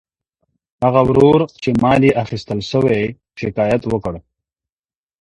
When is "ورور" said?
1.09-1.39